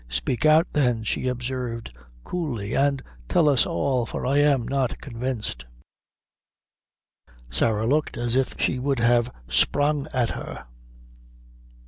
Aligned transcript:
"Spake 0.09 0.47
out, 0.47 0.65
then," 0.73 1.03
she 1.03 1.27
observed 1.27 1.93
coolly, 2.23 2.75
"an' 2.75 3.01
tell 3.27 3.47
us 3.47 3.67
all, 3.67 4.07
for 4.07 4.25
I 4.25 4.37
am 4.39 4.67
not 4.67 4.99
convinced." 4.99 5.63
Sarah 7.51 7.85
looked 7.85 8.17
as 8.17 8.35
if 8.35 8.55
she 8.57 8.79
would 8.79 8.97
have 8.97 9.31
sprang 9.47 10.07
at 10.11 10.31
her. 10.31 10.65